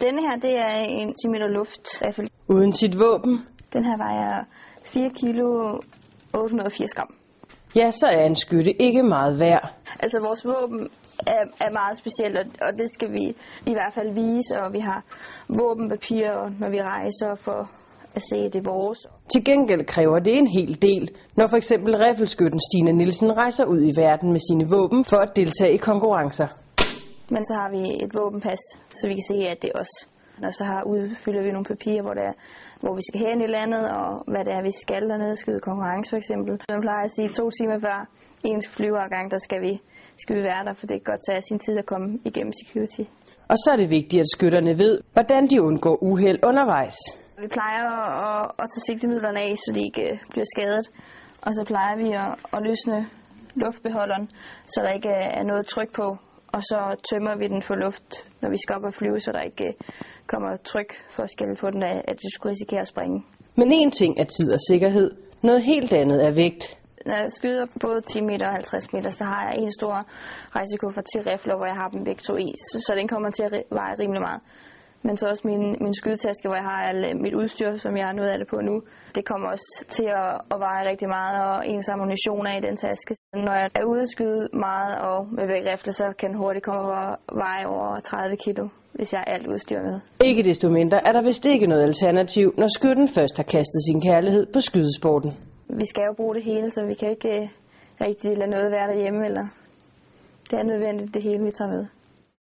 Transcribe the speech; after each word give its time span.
Denne 0.00 0.20
her, 0.22 0.36
det 0.42 0.54
er 0.58 0.74
en 1.00 1.14
10 1.14 1.28
meter 1.28 1.46
luftrifle. 1.48 2.28
Uden 2.48 2.72
sit 2.72 2.98
våben, 2.98 3.34
Den 3.72 3.84
her 3.84 3.96
vejer 3.96 4.44
4 4.84 5.10
kilo 5.10 5.78
880 6.34 6.94
gram. 6.94 7.14
ja, 7.76 7.90
så 7.90 8.06
er 8.06 8.24
en 8.26 8.36
skytte 8.36 8.82
ikke 8.82 9.02
meget 9.02 9.38
værd. 9.38 9.74
Altså 10.00 10.18
vores 10.20 10.44
våben 10.46 10.88
er, 11.26 11.42
er 11.66 11.70
meget 11.72 11.96
specielt, 11.96 12.36
og, 12.38 12.44
og 12.66 12.78
det 12.78 12.90
skal 12.92 13.12
vi 13.12 13.24
i 13.66 13.72
hvert 13.72 13.92
fald 13.94 14.10
vise, 14.14 14.54
og 14.64 14.72
vi 14.72 14.78
har 14.80 15.04
våbenpapirer, 15.48 16.50
når 16.60 16.70
vi 16.70 16.82
rejser 16.82 17.34
for 17.34 17.70
at 18.14 18.22
se, 18.30 18.36
at 18.36 18.52
det 18.52 18.66
er 18.66 18.70
vores. 18.72 18.98
Til 19.32 19.44
gengæld 19.44 19.84
kræver 19.86 20.18
det 20.18 20.38
en 20.38 20.46
hel 20.46 20.82
del, 20.82 21.10
når 21.36 21.46
for 21.46 21.56
eksempel 21.56 21.96
riffelskytten 21.96 22.60
Stine 22.60 22.92
Nielsen 22.92 23.36
rejser 23.36 23.64
ud 23.64 23.80
i 23.90 23.92
verden 24.00 24.32
med 24.32 24.40
sine 24.50 24.64
våben 24.76 25.04
for 25.04 25.16
at 25.16 25.36
deltage 25.36 25.72
i 25.74 25.76
konkurrencer. 25.76 26.48
Men 27.34 27.42
så 27.48 27.54
har 27.60 27.68
vi 27.76 27.82
et 28.04 28.12
våbenpas, 28.18 28.62
så 28.98 29.02
vi 29.08 29.14
kan 29.18 29.26
se, 29.32 29.38
at 29.52 29.58
det 29.62 29.70
er 29.74 29.78
os. 29.82 29.92
Og 30.46 30.52
så 30.58 30.64
har, 30.70 30.80
udfylder 30.94 31.42
vi 31.46 31.50
nogle 31.56 31.70
papirer, 31.74 32.02
hvor, 32.02 32.14
det 32.18 32.24
er, 32.30 32.34
hvor 32.82 32.94
vi 32.98 33.02
skal 33.08 33.20
hen 33.26 33.40
i 33.46 33.48
landet, 33.56 33.84
og 33.98 34.08
hvad 34.32 34.42
det 34.46 34.52
er, 34.58 34.62
vi 34.70 34.74
skal 34.84 35.02
dernede, 35.10 35.36
skyde 35.36 35.60
konkurrence 35.60 36.10
for 36.10 36.16
eksempel. 36.22 36.52
Man 36.74 36.80
plejer 36.86 37.04
at 37.04 37.14
sige, 37.16 37.28
to 37.28 37.44
timer 37.56 37.78
før 37.86 37.98
en 38.44 38.62
flyvergang, 38.76 39.30
der 39.34 39.40
skal 39.46 39.60
vi, 39.66 39.72
skal 40.22 40.34
vi 40.38 40.42
være 40.50 40.62
der, 40.66 40.74
for 40.78 40.86
det 40.86 40.96
kan 40.98 41.08
godt 41.12 41.22
tage 41.28 41.42
sin 41.48 41.58
tid 41.64 41.74
at 41.82 41.86
komme 41.92 42.08
igennem 42.28 42.52
security. 42.62 43.04
Og 43.52 43.56
så 43.62 43.68
er 43.74 43.76
det 43.82 43.90
vigtigt, 43.90 44.20
at 44.20 44.28
skytterne 44.36 44.72
ved, 44.82 44.94
hvordan 45.12 45.42
de 45.52 45.62
undgår 45.68 45.96
uheld 46.10 46.38
undervejs. 46.50 46.98
Vi 47.44 47.48
plejer 47.58 47.84
at, 48.28 48.44
at 48.62 48.66
tage 48.72 48.84
sigtemidlerne 48.88 49.40
af, 49.40 49.52
så 49.56 49.72
de 49.76 49.80
ikke 49.88 50.02
øh, 50.10 50.18
bliver 50.32 50.48
skadet. 50.54 50.86
Og 51.46 51.50
så 51.56 51.62
plejer 51.70 51.94
vi 52.02 52.08
at, 52.24 52.32
at 52.54 52.60
løsne 52.68 52.98
luftbeholderen, 53.54 54.28
så 54.72 54.78
der 54.84 54.92
ikke 54.98 55.14
er 55.38 55.44
noget 55.50 55.66
tryk 55.66 55.90
på. 56.00 56.06
Og 56.52 56.62
så 56.62 56.78
tømmer 57.10 57.36
vi 57.36 57.48
den 57.48 57.62
for 57.62 57.74
luft, 57.74 58.08
når 58.40 58.50
vi 58.50 58.56
skal 58.62 58.76
op 58.76 58.84
og 58.84 58.94
flyve, 58.94 59.20
så 59.20 59.32
der 59.32 59.40
ikke 59.40 59.66
øh, 59.66 59.72
kommer 60.26 60.56
tryk 60.56 60.90
forskel 61.10 61.56
på 61.60 61.70
den, 61.70 61.82
af, 61.82 62.04
at 62.08 62.16
det 62.22 62.32
skulle 62.32 62.50
risikere 62.50 62.80
at 62.80 62.86
springe. 62.86 63.24
Men 63.56 63.72
en 63.72 63.90
ting 63.90 64.20
er 64.20 64.24
tid 64.24 64.52
og 64.52 64.60
sikkerhed, 64.70 65.10
noget 65.42 65.62
helt 65.62 65.92
andet 65.92 66.26
er 66.26 66.30
vægt. 66.30 66.78
Når 67.06 67.16
jeg 67.16 67.32
skyder 67.32 67.66
både 67.80 68.00
10 68.00 68.20
meter 68.20 68.46
og 68.46 68.52
50 68.52 68.92
meter, 68.92 69.10
så 69.10 69.24
har 69.24 69.42
jeg 69.48 69.54
en 69.62 69.72
stor 69.72 69.94
rejsekuffert 70.56 71.04
til 71.12 71.20
rifler, 71.30 71.56
hvor 71.56 71.66
jeg 71.66 71.74
har 71.74 71.88
dem 71.88 72.04
begge 72.04 72.22
to 72.28 72.36
i, 72.36 72.54
så, 72.56 72.92
den 72.96 73.08
kommer 73.08 73.30
til 73.30 73.42
at 73.42 73.52
veje 73.70 73.94
rimelig 74.02 74.22
meget. 74.28 74.40
Men 75.06 75.16
så 75.16 75.24
også 75.26 75.42
min, 75.50 75.64
min 75.84 75.94
skydetaske, 75.94 76.48
hvor 76.48 76.58
jeg 76.60 76.64
har 76.64 76.80
alt 76.90 77.04
øh, 77.10 77.20
mit 77.24 77.34
udstyr, 77.34 77.70
som 77.84 77.96
jeg 77.96 78.06
har 78.06 78.12
noget 78.12 78.30
af 78.30 78.38
det 78.38 78.48
på 78.52 78.56
nu. 78.68 78.74
Det 79.14 79.24
kommer 79.30 79.46
også 79.54 79.84
til 79.96 80.08
at, 80.22 80.32
at 80.54 80.58
veje 80.66 80.88
rigtig 80.90 81.08
meget, 81.08 81.36
og 81.48 81.68
ens 81.72 81.88
ammunition 81.88 82.46
er 82.46 82.56
i 82.58 82.66
den 82.68 82.76
taske. 82.76 83.10
Når 83.46 83.54
jeg 83.60 83.68
er 83.80 83.84
ude 83.92 84.00
at 84.06 84.08
skyde 84.08 84.48
meget 84.66 84.94
og 85.08 85.18
med 85.36 85.46
begge 85.52 85.72
rifler, 85.72 85.92
så 85.92 86.06
kan 86.18 86.28
den 86.30 86.38
hurtigt 86.42 86.64
komme 86.64 86.82
at 87.02 87.16
veje 87.44 87.64
over 87.74 88.00
30 88.00 88.36
kilo, 88.44 88.68
hvis 88.92 89.12
jeg 89.12 89.20
har 89.20 89.28
alt 89.34 89.46
udstyr 89.46 89.80
med. 89.88 90.00
Ikke 90.28 90.42
desto 90.42 90.70
mindre 90.70 91.06
er 91.06 91.12
der 91.12 91.22
vist 91.22 91.46
ikke 91.46 91.66
noget 91.66 91.82
alternativ, 91.82 92.54
når 92.58 92.68
skytten 92.78 93.08
først 93.16 93.36
har 93.36 93.46
kastet 93.56 93.80
sin 93.88 94.00
kærlighed 94.08 94.46
på 94.54 94.60
skydesporten. 94.60 95.30
Vi 95.80 95.86
skal 95.86 96.02
jo 96.08 96.12
bruge 96.16 96.34
det 96.34 96.44
hele, 96.44 96.70
så 96.70 96.80
vi 96.86 96.94
kan 97.00 97.10
ikke 97.10 97.30
øh, 97.40 97.48
rigtig 98.00 98.30
lade 98.38 98.50
noget 98.50 98.70
være 98.76 98.88
derhjemme, 98.92 99.26
eller 99.26 99.44
det 100.50 100.58
er 100.58 100.62
nødvendigt 100.62 101.14
det 101.14 101.22
hele, 101.22 101.44
vi 101.44 101.50
tager 101.50 101.70
med. 101.70 101.86